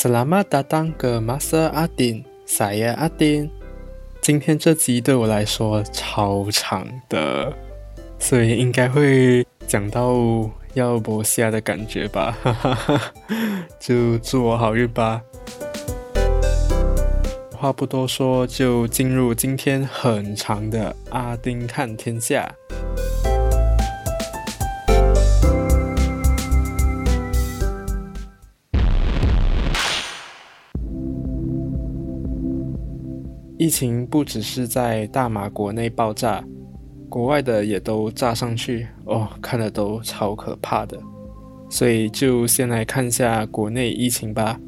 [0.00, 3.52] Selamat datang ke masa Adin, saya Adin。
[4.24, 7.52] 今天这集对我来说超长的，
[8.18, 10.16] 所以应该会讲到
[10.72, 12.34] 要播下的感觉吧。
[12.40, 13.12] 哈哈哈，
[13.78, 15.20] 就祝我好运吧。
[17.52, 22.50] 话不多说，就进入今天很长的阿丁看天下。
[33.60, 36.42] 疫情不只是在大马国内爆炸，
[37.10, 40.98] 国外的也都炸上去哦，看了都超可怕的。
[41.68, 44.58] 所以就先来看一下国内疫情吧。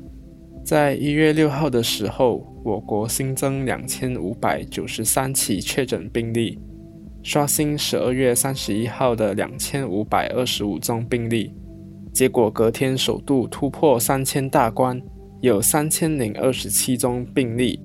[0.62, 6.58] 在一月六号的时候，我国新增两千五百九十三起确诊病例，
[7.22, 11.50] 刷新十二月三十一号的两千五百二十五宗病例。
[12.12, 15.00] 结果隔天首度突破三千大关，
[15.40, 17.80] 有三千零二十七宗病例。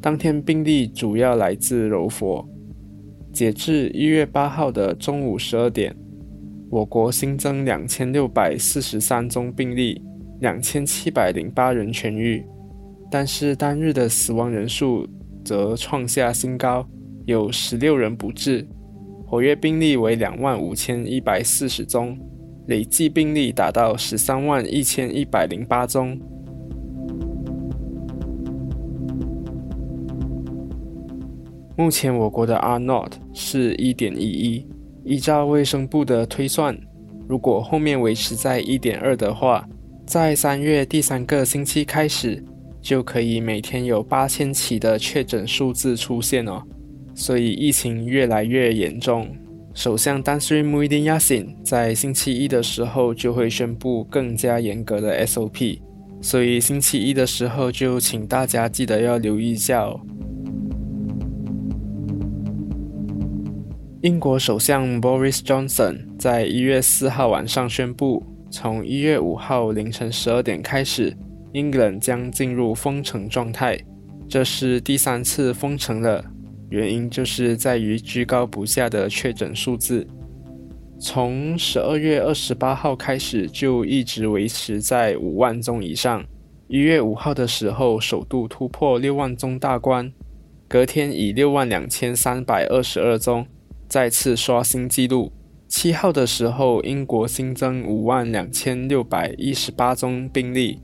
[0.00, 2.48] 当天病例主要来自柔佛。
[3.32, 5.94] 截至一月八号的中午十二点，
[6.70, 10.00] 我国新增两千六百四十三宗病例，
[10.40, 12.44] 两千七百零八人痊愈。
[13.10, 15.06] 但是单日的死亡人数
[15.44, 16.86] 则创下新高，
[17.26, 18.66] 有十六人不治。
[19.26, 22.18] 活跃病例为两万五千一百四十宗，
[22.68, 26.18] 累计病例达到十三万一千一百零八宗。
[31.76, 34.66] 目前我国的 R Not 是一点一一，
[35.04, 36.74] 依照卫生部的推算，
[37.28, 39.68] 如果后面维持在一点二的话，
[40.06, 42.42] 在三月第三个星期开始，
[42.80, 46.62] 就可以每天有八千起的确诊数字出现哦。
[47.14, 49.28] 所以疫情越来越严重，
[49.74, 55.80] 首相丹斯里穆伊丁亚辛在星期一的时候就会宣布更加严格的 SOP，
[56.22, 60.00] 所以星期一的时候就请大家记得要留意一下哦。
[64.06, 68.22] 英国首相 Boris Johnson 在一月四号晚上宣布，
[68.52, 71.12] 从一月五号凌晨十二点开始
[71.54, 73.76] ，，England 将进入封城状态。
[74.28, 76.24] 这是第三次封城了，
[76.70, 80.06] 原因就是在于居高不下的确诊数字。
[81.00, 86.24] 从十二月二十八号开始就一直维持在五万宗以上，
[86.68, 90.12] 一月五号的时候首度突破六万宗大关，
[90.68, 93.44] 隔天以六万两千三百二十二宗。
[93.88, 95.32] 再次刷新纪录。
[95.68, 100.80] 七号的时候，英国新增五万两千六百一十八宗病例，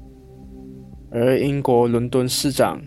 [1.11, 2.83] 而英国伦敦市长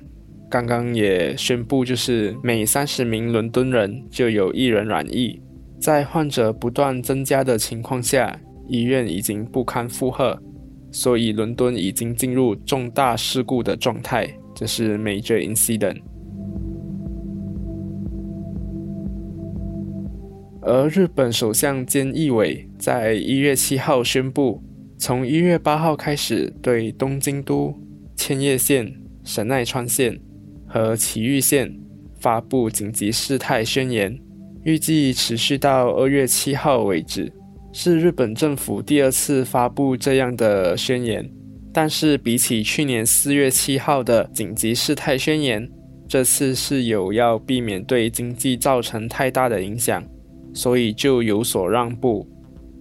[0.50, 5.42] 刚刚也宣布，就是每三十名伦敦人就有一人染疫。
[5.80, 10.38] 在患者不断增加的情况下，医院已经不堪负荷，
[10.92, 16.02] 所以伦敦已经进入重大事故的状态，这是 major incident。
[20.68, 24.64] 而日本首相菅义伟在一月七号宣布，
[24.98, 27.80] 从一月八号开始，对东京都、
[28.16, 28.92] 千叶县、
[29.24, 30.20] 神奈川县
[30.68, 31.72] 和埼玉县
[32.20, 34.20] 发布紧急事态宣言，
[34.64, 37.32] 预计持续到二月七号为止。
[37.72, 41.30] 是日本政府第二次发布这样的宣言，
[41.72, 45.70] 但是比起去年四月七号的紧急事态宣言，
[46.08, 50.04] 这次是有要避免对经济造成太大的影响。
[50.56, 52.28] 所以就有所让步。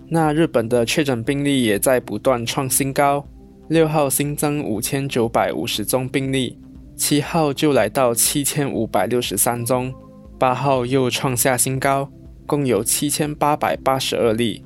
[0.09, 3.27] 那日本的确诊病例也在不断创新高，
[3.69, 6.59] 六号新增五千九百五十宗病例，
[6.95, 9.93] 七号就来到七千五百六十三宗，
[10.39, 12.09] 八号又创下新高，
[12.47, 14.65] 共有七千八百八十二例。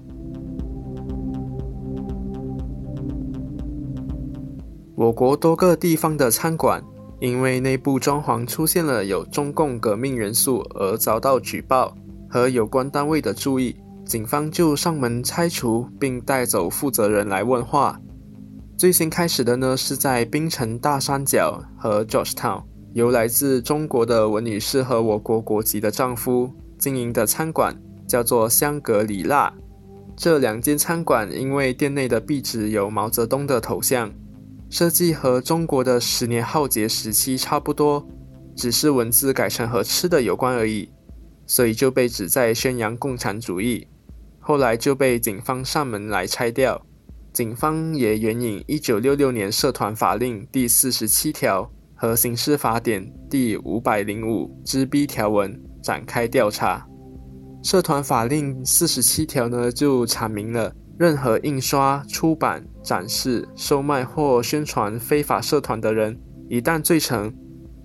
[4.96, 6.82] 我国多个地方的餐馆
[7.20, 11.96] 因为内部装潢出现了有中共革命元素而遭到举报。
[12.28, 18.00] 和有关单位的注意，警方就上门拆除并带走负责人来问话。
[18.76, 27.76] 最先开始的呢，是在槟城大三角和 Georgetown，由来自中国的文女士和我国国籍的丈夫经营的餐馆，
[28.06, 29.52] 叫做香格里拉。
[30.16, 34.12] 这两间餐馆因为店内的壁纸有毛泽东的头像，
[34.70, 38.06] 设计和中国的十年浩劫时期差不多，
[38.54, 40.88] 只是文字改成和吃的有关而已。
[41.48, 43.88] 所以就被指在宣扬共产主义，
[44.38, 46.80] 后来就被警方上门来拆掉。
[47.32, 56.86] 警方也援引一九六六年社团法令第四十七条和刑事法典第五百零五之 B 条文展开调查。
[57.62, 66.18] 社团法令四十七条呢，就阐明了任何印刷、出版、展示、售卖或宣传非法社团的人，
[66.48, 67.32] 一旦罪成，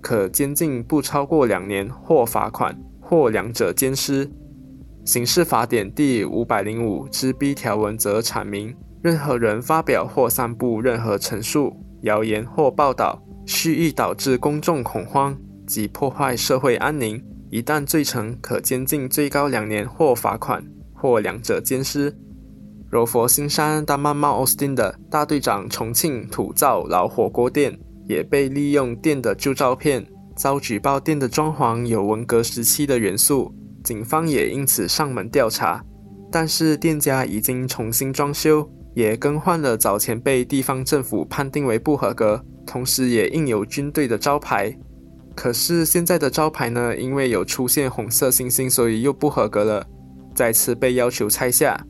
[0.00, 2.76] 可监禁不超过两年，或罚款，
[3.14, 4.28] 或两者兼施。
[5.04, 8.74] 刑事法典第五百零五之 B 条文则阐明，
[9.04, 22.12] 任何人发表或散布任何陈述、谣言或报道，蓄意导致公众恐慌及破坏社会安宁，一旦罪成，可监禁最高两年，或罚款，或两者兼施。
[22.90, 27.78] 柔佛新山大曼茂奥斯汀的大队长重庆土灶老火锅店
[28.08, 30.04] 也被利用店的旧照片，
[30.36, 35.84] 遭举报店的装潢有文革时期的元素，警方也因此上门调查。
[36.30, 44.76] 但是店家已经重新装修，也更换了早前被地方政府判定为不合格，同时也印有军队的招牌。
[45.36, 49.86] 可是现在的招牌呢，因为有出现红色星星，所以又不合格了，
[50.34, 51.80] 再次被要求拆下。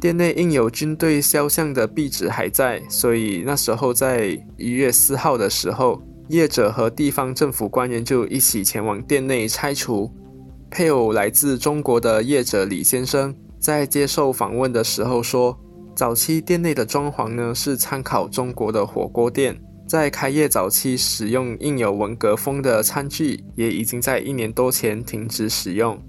[0.00, 10.10] 店内印有军队肖像的壁纸还在，所以那时候在一月四号的时候，业者和地方政府官员就一起前往店内拆除。
[10.70, 15.58] 配偶来自中国的业者李先生在接受访问的时候说
[15.94, 26.00] ：“早期店内的装潢呢是参考中国的火锅店，在开业早期使用印有文革风的餐具，也已经在一年多前停止使用。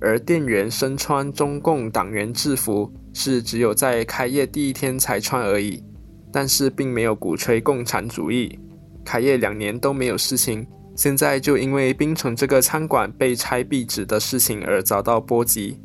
[0.00, 5.82] 而店员身穿中共党员制服。”是只有在开业第一天才穿而已，
[6.30, 8.56] 但是并没有鼓吹共产主义。
[9.08, 15.80] 开业两年都没有事情，现在就因为槟城这个餐馆被拆壁纸的事情而遭到波及。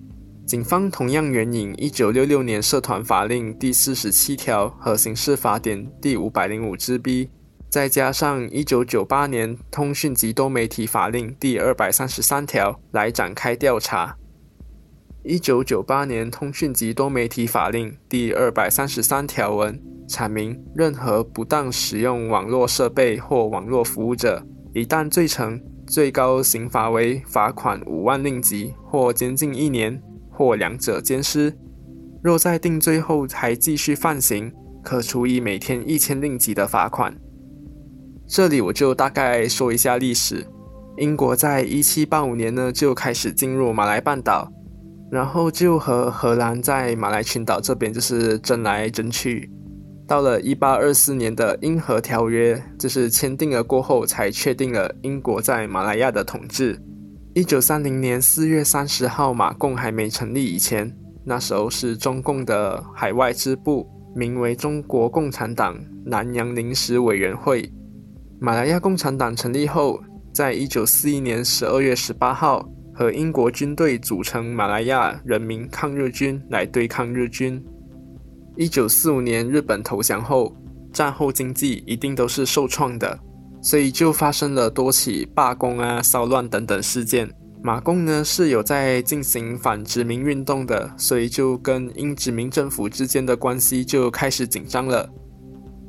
[0.46, 7.30] 警方同样援引一九六六年社团法令第四十七条和刑事法典第五百零五支 B，
[7.70, 14.18] 再加上一九九八年通讯及多媒体法令第二百三十三条来展开调查。
[15.26, 31.58] 一九九八年通讯及多媒体法令第二百三十三条文阐明，任何不当使用网络设备或网络服务者，一旦罪成，最高刑罚为罚款五万令吉或监禁一年，或两者兼施。
[32.22, 34.52] 若在定罪后还继续犯行，
[34.84, 37.16] 可处以每天一千令吉的罚款。
[38.28, 40.46] 这里我就大概说一下历史。
[40.98, 44.52] 英国在一七八五年呢就开始进入马来半岛。
[45.14, 49.48] 然后就和荷兰在马来群岛这边就是争来争去，
[50.08, 56.82] 到了一八二四年的英荷条约，就是签订了过后，才确定了英国在马来亚的统治。
[57.36, 60.92] 一九三零年四月三十号，马共还没成立以前，
[61.24, 67.72] 那时候是中共的海外支部，名为中国共产党南洋临时委员会。
[68.40, 70.02] 马来亚共产党成立后，
[70.34, 72.68] 在一九四一年十二月十八号。
[72.94, 77.64] 和英国军队组成马来亚人民抗日军来对抗日军。
[78.56, 80.56] 一九四五年日本投降后，
[80.92, 83.20] 战后经济一定都是受创的，
[83.62, 87.30] 所以就发生了多起罢工啊、骚乱等等事件。
[87.64, 95.10] 马共呢是有在进行反殖民运动的，所以就跟英殖民政府之间的关系就开始紧张了。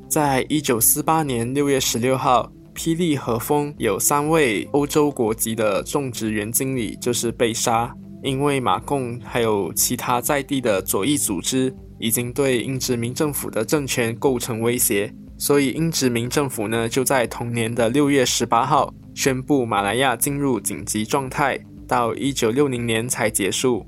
[0.09, 2.51] 在一九四八年六月十六号。
[2.75, 23.87] 霹雳和风有三位欧洲国籍的种植园经理就是被杀，因为马共还有其他在地的左翼组织已经对英殖民政府的政权构成威胁，所以英殖民政府呢就在同年的六月十八号宣布马来亚进入紧急状态，到一九六零年才结束。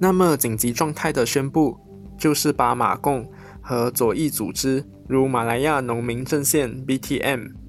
[0.00, 1.78] 那么紧急状态的宣布
[2.18, 3.30] 就是把马共
[3.60, 7.61] 和左翼组织如马来亚农民阵线 （BTM）。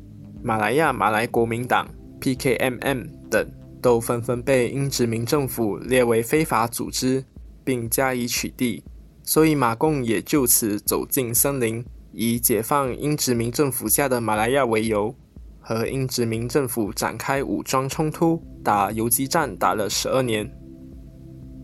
[0.45, 1.87] 马来亚马来国民党
[2.19, 3.49] （PKMM） 等
[3.81, 7.23] 都纷纷被英殖民政府列为非法组织，
[7.63, 8.83] 并加以取缔，
[9.23, 15.15] 所以马共也就此走进森林，以解放英殖民政府下的马来亚为由，
[15.61, 20.51] 和英殖民政府展开武装冲突，打游击战打了十二年。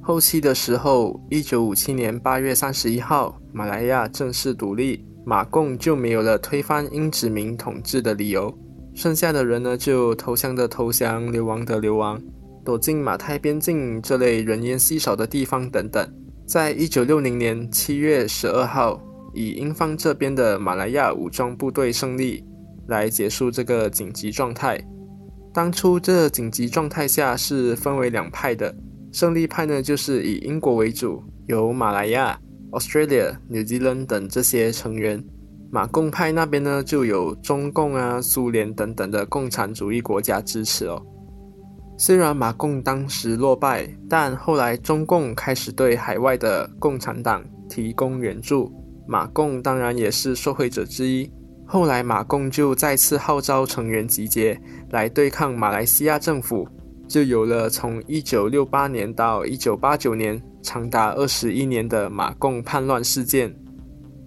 [0.01, 8.57] 后期的时候，一九五七年八月三十一号，马来亚正式独立，马共就没有了推翻英殖民统治的理由。
[8.93, 12.21] 剩下的人呢，就投降的投降，流亡的流亡，
[12.65, 16.07] 躲进马泰边境这类人烟稀少的地方等等。
[16.45, 19.01] 在一九六零年七月十二号，
[19.33, 22.43] 以英方这边的马来亚武装部队胜利，
[22.87, 24.83] 来结束这个紧急状态。
[25.53, 28.75] 当初这紧急状态下是分为两派的，
[29.11, 32.39] 胜利派呢就是以英国为主，由马来亚、
[32.71, 35.23] Australia、New Zealand 等这些成员。
[35.71, 40.99] 马共派那边呢，就有中共啊、苏联等等的共产主义国家支持哦。
[41.95, 48.71] 虽然马共当时落败，但后来中共开始对海外的共产党提供援助，
[49.07, 51.29] 马共当然也是受惠者之一。
[51.67, 54.59] 后来马共就再次号召成员集结
[54.89, 56.67] 来对抗马来西亚政府，
[57.07, 63.53] 就有了从1968年到1989年长达二十一年的马共叛乱事件。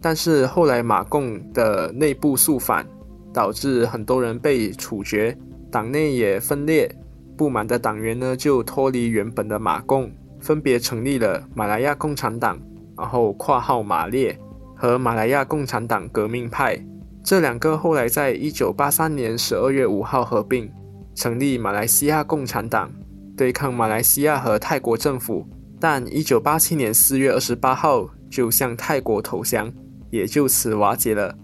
[0.02, 2.84] 但是后来马共的内部肃反，
[3.32, 5.34] 导致很多人被处决，
[5.70, 6.92] 党内也分裂，
[7.36, 12.58] 不满的党员呢就脱离原本的马共，分别成立了马来亚共产党，
[12.98, 14.36] 然后括号马列
[14.74, 16.84] 和马来亚共产党革命派。
[17.24, 20.68] 这两个后来在一九八三年十二月五号合并，
[21.14, 22.92] 成立马来西亚共产党，
[23.36, 25.46] 对抗马来西亚和泰国政府。
[25.78, 29.72] 但一九八七年四月二十八号就向泰国投降，
[30.12, 31.36] 也就此瓦解了。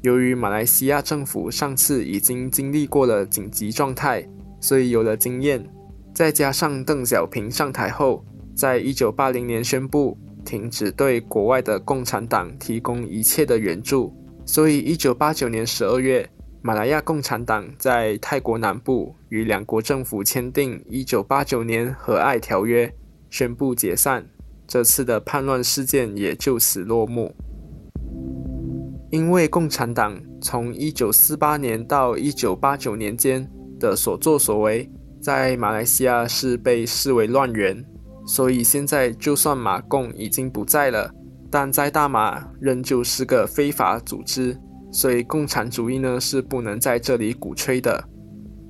[0.00, 4.26] 由于马来西亚政府上次已经经历过了紧急状态，
[4.58, 5.62] 所以有了经验。
[6.14, 10.16] 再加上邓小平上台后，在一九八零年宣布
[10.46, 14.12] 停止对国外的共产党提供一切的援助。
[14.46, 16.26] 所以，一九八九年十二月，
[16.62, 22.90] 马来亚共产党在泰国南部与两国政府签订一九八九年和爱条约，
[23.28, 24.26] 宣布解散。
[24.66, 27.34] 这次的叛乱事件也就此落幕。
[29.10, 33.48] 因为共产党从一九四八年到一九八九年间
[33.78, 34.88] 的所作所为，
[35.20, 37.84] 在马来西亚是被视为乱源，
[38.26, 41.12] 所以现在就算马共已经不在了。
[41.50, 44.56] 但在大马仍旧是个非法组织，
[44.92, 48.04] 所以共产主义呢是不能在这里鼓吹的。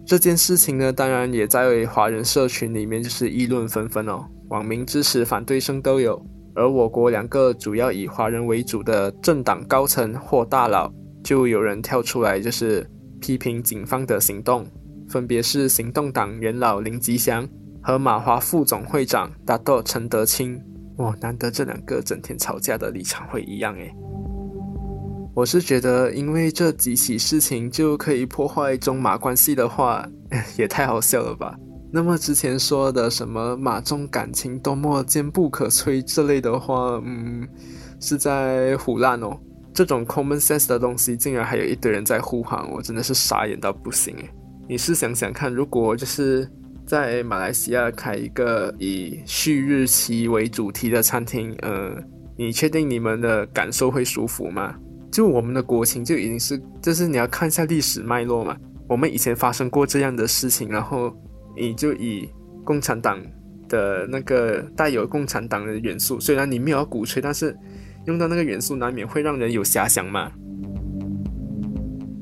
[0.07, 6.25] 这件事情呢，当然也在华人社群里面就是议论纷纷哦，网民支持、反对声都有。
[6.55, 10.93] 而我国两个主要以华人为主的政党高层或大佬，
[11.23, 12.89] 就有人跳出来就是
[13.21, 14.67] 批评警方的行动，
[15.09, 17.49] 分别是行动党元老林吉祥
[17.83, 20.61] 和马华副总会长大豆陈德清。
[20.97, 23.91] 哇，难得这两个整天吵架的立场会一样诶。
[25.35, 30.07] 我是觉得，因为这几起事情就可以破坏中马关系的话，
[30.59, 31.55] 也太好笑了吧？
[31.93, 37.49] 那么之前说的什么马中感情多么坚不可摧这类的话，嗯，
[38.01, 39.39] 是在胡乱哦。
[39.73, 44.31] 这种 common sense 的东西，竟然还有一堆人在呼喊，我真的是傻眼到不行诶。
[44.69, 46.51] 你是想想看，如果就是。
[46.87, 51.95] 在马来西亚开一个以旭日旗为主题的餐厅，呃，
[52.37, 54.75] 你确定你们的感受会舒服吗？
[55.09, 58.57] 就我们的国情就已经是，就是你要看一下历史脉络嘛。
[58.89, 61.15] 我们以前发生过这样的事情，然后
[61.57, 62.29] 你就以
[62.65, 63.21] 共产党
[63.69, 67.57] 的那个带有共产党的元素，虽然你没有鼓吹，但是
[68.07, 70.31] 用到那个元素难免会让人有遐想嘛。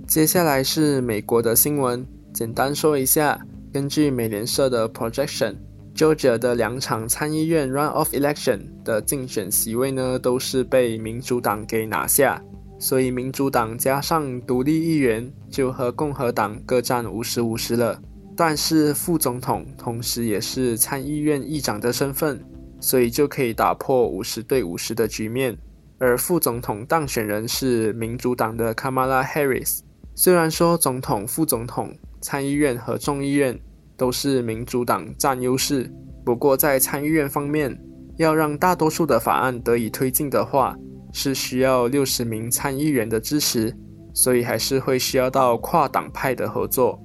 [0.06, 3.38] 接下来是美国的新闻，简单说一下。
[3.70, 12.42] 根据美联社的 projection，Georgia 的两场参议院 runoff election 的竞选席位呢，都是被民主党给拿下，
[12.78, 18.00] 所以民主党加上独立议员就和共和党各占五十五十了。
[18.38, 22.40] 但是副总统同时也是参议院议长的身份，
[22.80, 25.58] 所以就可以打破五十对五十的局面。
[25.98, 29.80] 而副总统当选人是民主党的 Kamala Harris。
[30.14, 31.92] 虽然说总统、副总统。
[32.20, 33.56] 参议院和众议院
[33.96, 35.88] 都是民主党占优势，
[36.24, 37.80] 不过在参议院方面，
[38.16, 40.76] 要让大多数的法案得以推进的话，
[41.12, 43.72] 是需要六十名参议员的支持，
[44.12, 47.00] 所以还是会需要到跨党派的合作。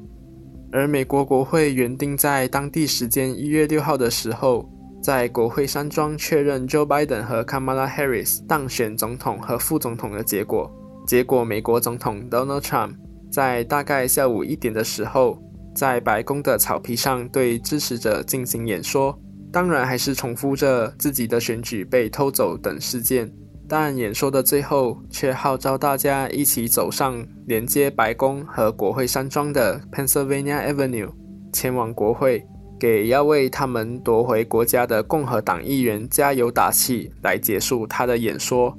[0.74, 4.68] 而美国国会原定在当地时间一月六号的时候，
[5.03, 10.72] 在国会山庄确认 Joe Biden 和 Kamala Harris 当选总统和副总统的结果，
[11.06, 12.96] 结果美国总统 Donald Trump。
[13.32, 15.39] 在大概下午一点的时候，
[15.75, 19.15] 在白宫的草皮上对支持者进行演说，
[19.51, 23.32] 当然还是重复着自己的选举被偷走等事件。
[23.75, 31.10] 但演说的最后，却号召大家一起走上连接白宫和国会山庄的 Pennsylvania Avenue，
[31.51, 32.46] 前往国会，
[32.80, 38.77] 给要为他们夺回国家的共和党议员加油打气，来结束他的演说。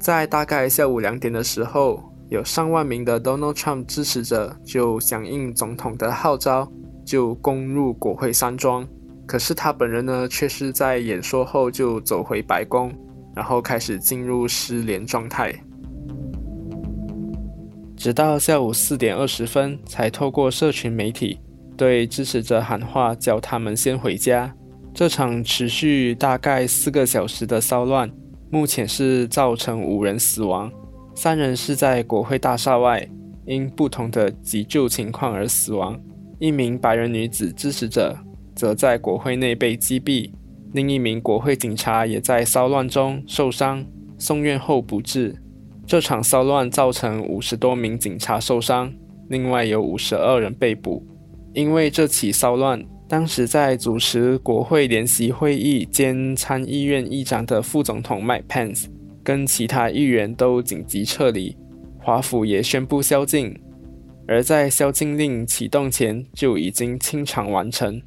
[0.00, 2.02] 在大概下午两点的时候。
[2.28, 6.66] 有上万名的 Donald Trump 支持者就响应总统的号召，
[7.04, 8.88] 就攻入国会山庄。
[9.26, 12.90] 可是他本人呢，却是在演说后就走回白宫，
[13.34, 15.54] 然后开始进入失联状态。
[17.96, 21.38] 直到下午四点二十分，才透过社群媒体
[21.76, 24.52] 对支持者喊话，叫他们先回家。
[24.92, 28.10] 这场持续大概四个小时的骚乱，
[28.50, 30.70] 目前是造成五人死亡。
[31.14, 33.08] 三人是在国会大厦外
[33.46, 35.98] 因不同的急救情况而死亡，
[36.38, 38.16] 一名白人女子支持者
[38.54, 40.30] 则在国会内被击毙，
[40.72, 43.84] 另一名国会警察也在骚乱中受伤。
[44.18, 45.34] 送院后不治。
[45.84, 48.92] 这场骚乱造成五十多名警察受伤，
[49.28, 51.04] 另外有五十二人被捕。
[51.52, 58.86] 因为这起骚乱，当时在主持国会联席会议兼参议院议长的副总统 Mike Pence
[59.24, 61.56] 跟其他议员都紧急撤离，
[61.98, 63.54] 华府也宣布宵禁。
[64.28, 68.00] 而在宵禁令启动前就已经清场完成。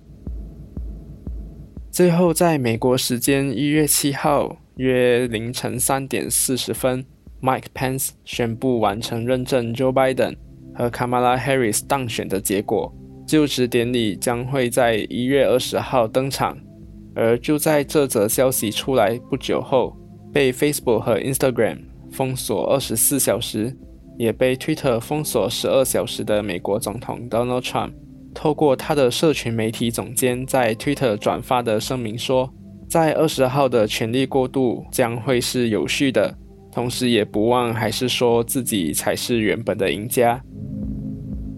[1.96, 7.06] 最后，在美国时间一月七号约凌晨三点四十分
[7.42, 10.36] ，Mike Pence 宣布完成认证 Joe Biden
[10.76, 12.94] 和 Kamala Harris 当选的结果。
[13.26, 16.58] 就职典礼将会在一月二十号登场，
[17.16, 19.96] 而就在这则消息出来不久后，
[20.34, 21.78] 被 Facebook 和 Instagram
[22.12, 23.74] 封锁二十四小时，
[24.18, 27.94] 也被 Twitter 封锁十二小时的美国总统 Donald Trump，
[28.36, 32.54] 透过他的社群媒体总监在 Twitter 转发的声明说，
[32.88, 36.38] 在二十号的权力过渡将会是有序的，
[36.72, 40.40] 同时也不忘还是说自己才是原本的赢家。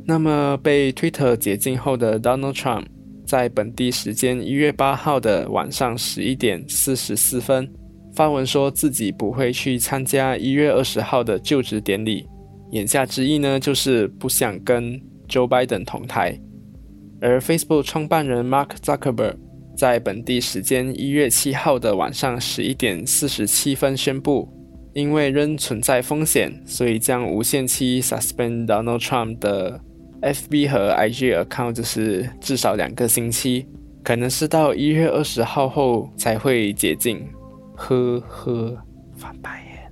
[0.05, 2.86] 那么，被 Twitter 解禁后的 Donald Trump，
[3.25, 7.69] 在本地时间一月八号的晚上十一点四十四分
[8.15, 12.25] 发文说自己不会去参加一月二十号的就职典礼。
[12.72, 14.93] 言下之意呢，就是不想跟
[15.27, 16.39] Joe Biden 同台。
[17.22, 19.36] 而 Facebook 创办人 Mark Zuckerberg
[19.76, 24.50] 在本地时间一月七号的晚上十一点四十七分宣布，
[24.94, 29.82] 因为仍存在风险，所以将无限期 suspend Donald Trump 的。
[30.20, 33.68] FB 和 IG account 就是至少两个星期，
[34.04, 37.24] 可能是到一月二十号后才会解禁。
[37.76, 38.76] 呵呵，
[39.16, 39.92] 翻白眼。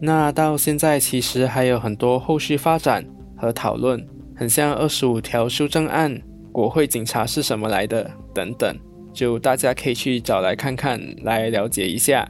[0.00, 3.04] 那到现在其实还有很多后续发展
[3.36, 4.02] 和讨论，
[4.42, 6.20] 很像二十五条修正案、
[6.50, 8.76] 国会警察是什么来的等等，
[9.14, 12.28] 就大家可以去找来看看，来了解一下。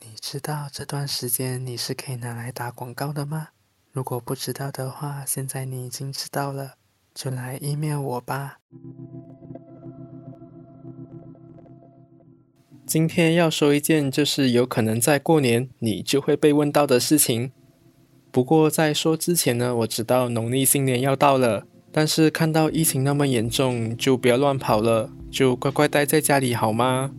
[0.00, 3.48] 你知道这段时间你是可以拿来打广告的吗？
[3.92, 6.76] 如果不知道的话，现在你已经知道了，
[7.14, 8.60] 就来 email 我吧。
[12.94, 17.50] 今天要说一件，就是有可能在过年你就会被问到的事情。
[18.30, 27.10] 不过在说之前呢，我知道农历新年要到了，但是看到疫情那么严重，就不要乱跑了，就乖乖待在家里好吗？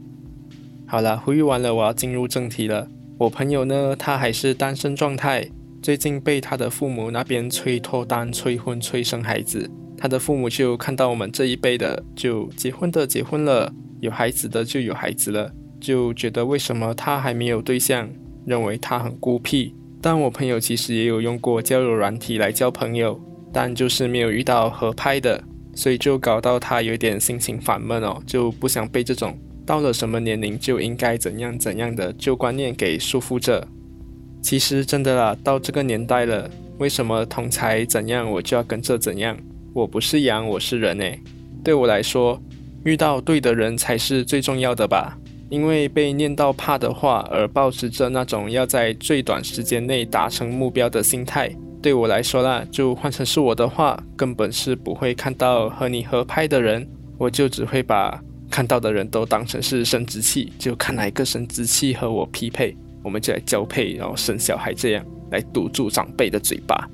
[0.88, 2.88] 好了，呼吁完了，我要进入正题了。
[3.18, 5.50] 我朋友呢，他还是单身状态，
[5.82, 9.70] 最近被他的父母那边催脱单、催婚、催生孩子。
[9.98, 15.54] 他的父母就看到我们这一辈的，就结婚的结婚了，有孩子的就有孩子了，
[15.86, 18.10] 就觉得为什么他还没有对象，
[18.46, 19.76] 认为他很孤僻。
[20.02, 23.20] 但我朋友其实也有用过交友软体来交朋友，
[23.54, 25.44] 但就是没有遇到合拍的，
[25.76, 29.38] 所以就搞到他有点心情烦闷哦，就不想被这种。
[29.66, 33.68] 到了什么年龄就应该怎样怎样的旧观念给束缚着。
[34.42, 39.38] 其实真的啦，到这个年代了，为什么同才怎样我就要跟着怎样？
[39.74, 41.20] 我不是羊，我是人诶。
[41.64, 42.40] 对我来说，
[42.84, 45.18] 遇到对的人才是最重要的吧。
[45.50, 51.50] 因为被念到怕的话而保持着那种要在最短时间内达成目标的心态，
[51.82, 58.22] 对我来说啦，就换成是我的话，根本是不会看到和你合拍的人，我就只会把。
[58.48, 66.88] 看到的人都当成是生殖器，就看哪一个生殖器和我匹配，我们就来交配，然后生小孩，这样来堵住长辈的嘴巴。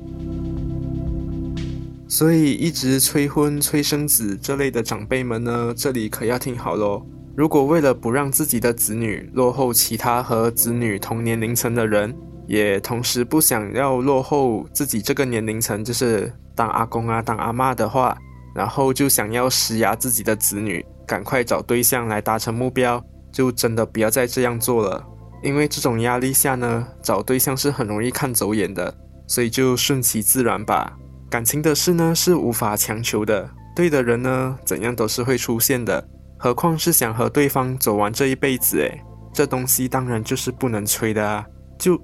[2.07, 7.05] 所以一直催婚催生子这类的长辈们呢，这里可要听好喽。
[7.35, 12.13] 如果为了不让自己的子女落后其他和子女同年龄层的人，
[12.45, 18.17] 也同时不想要落后自己这个年龄层，就是当阿公啊、当阿妈的话，
[18.53, 20.85] 然后就想要施压自己的子女。
[21.07, 25.03] 赶快找对象来达成目标，就真的不要再这样做了。
[25.43, 28.93] 因为这种压力下呢，找对象是很容易看走眼的，
[29.27, 30.97] 所以就顺其自然吧。
[31.29, 36.05] 感情的事呢是无法强求的，对的人呢怎样都是会出现的。
[36.43, 38.99] 何况是想和对方走完这一辈子，诶，
[39.31, 41.45] 这东西当然就是不能催的啊。
[41.77, 42.01] 就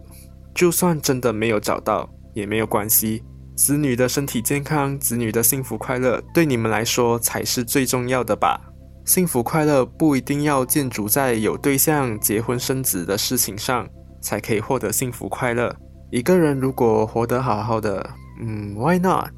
[0.54, 3.24] 就算真的没有找到也没有关系，
[3.56, 8.62] 子女的身体健康，子女的幸福快乐，对你们来说才是最重要的吧。
[9.06, 13.90] 幸福快乐不一定要建筑在有对象、结婚生子的事情上
[14.22, 15.76] 才可以获得幸福快乐。
[16.12, 18.08] 一个人如果活得好好的，
[18.40, 19.30] 嗯，Why not？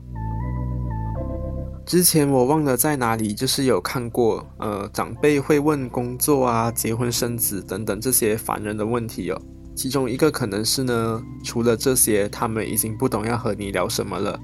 [1.89, 9.41] 之前我忘了在哪里，就是有看过，呃，长辈会问工作啊、结婚生子等等这些烦人的问题哦。
[9.75, 14.39] 其中一个可能是呢，除了这些，他们已经不懂要和你聊什么了。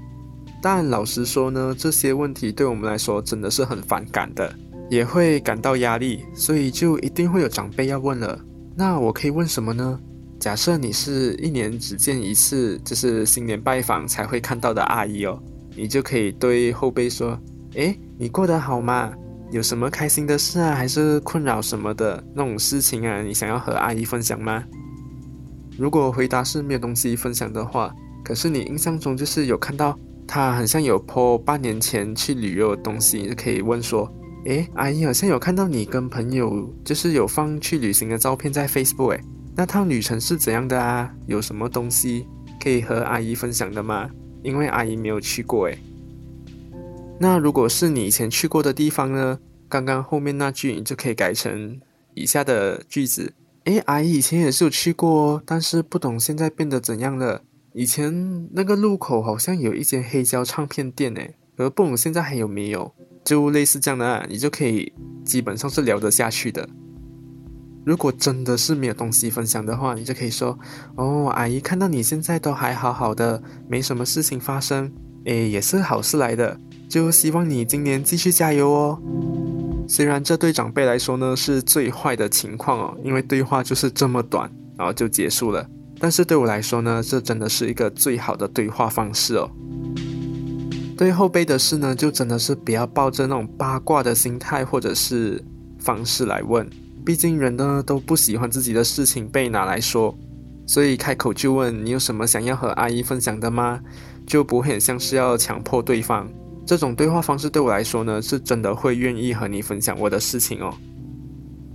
[0.60, 4.52] 但老实说呢，这些问题对我们来说真的是很反感的。
[4.90, 8.36] 也会感到压力，所以就一定会有长辈要问了。
[8.74, 10.00] 那我可以问什么呢？
[10.40, 15.40] 假设你是一年只见一次，就是新年拜访才会看到的阿姨哦，
[15.76, 17.38] 你就可以对后辈说
[17.74, 19.12] ：“诶，你过得好吗？
[19.52, 23.22] 有什么开心的事啊，还是困扰什么的那种事情啊？
[23.22, 24.64] 你想要和阿姨分享吗？”
[25.78, 34.10] 如果回答是没有东西分享的话，可是你印象中就是有看到她很像有 po 半年前去旅游的东西，你就可以问说
[34.46, 39.20] ：“诶，阿姨好像有看到你跟朋友就是有放去旅行的照片在 Facebook 诶。”
[39.54, 41.12] 那趟旅程是怎样的啊？
[41.26, 42.26] 有什么东西
[42.60, 44.08] 可以和阿姨分享的吗？
[44.46, 45.76] 因为阿姨没有去过诶。
[47.18, 49.40] 那如果是你以前去过的地方呢？
[49.68, 51.80] 刚刚后面那句你就可以改成
[52.14, 57.42] 以下的句子：诶，阿姨以前也是有去过哦，但是不懂现在变得怎样了。
[57.72, 62.94] 以前那个路口好像有一间黑胶唱片店诶，而不懂现在还有没有？
[63.24, 64.92] 就类似这样的，啊，你就可以
[65.24, 66.68] 基本上是聊得下去的。
[67.86, 70.58] 如果真的是没有东西分享的话，你就可以说
[70.98, 74.92] ：“哦，阿姨看到你现在都还好好的，没什么事情发生，
[75.26, 76.58] 诶，也是好事来的。
[76.88, 79.00] 就希望你今年继续加油哦。”
[79.88, 85.64] 虽然这对长辈来说呢是最坏的情况哦，因为对话就是这么短，然后就结束了。
[86.00, 89.48] 但是对我来说呢，这真的是一个最好的对话方式哦。
[90.96, 95.40] 对后辈的事呢，就真的是不要抱着那种八卦的心态或者是
[95.78, 96.68] 方式来问。
[97.06, 100.12] 毕竟人呢都不喜欢自己的事情被拿来说，
[100.66, 103.80] 所以开口就问你有什么想要和阿姨分享的吗？
[104.26, 106.28] 就不会很像是要强迫对方。
[106.66, 110.74] 这种对话方式对我来说呢，是真的会愿意和你分享我的事情哦。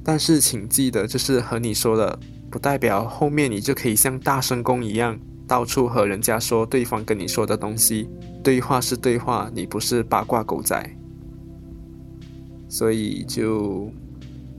[0.04, 5.18] 但是请记得，就是和你说了，不代表后面你就可以像大声公一样
[5.48, 8.10] 到处和人家说对方跟你说的东西。
[8.44, 10.98] 对话是对话，你不是八卦狗仔。
[12.68, 13.90] 所以就。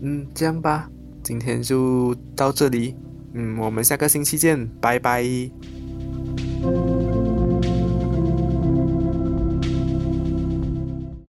[0.02, 0.90] 嗯，这样吧，
[1.22, 2.96] 今天就到这里。
[3.34, 5.22] 嗯，我们下个星期见，拜拜。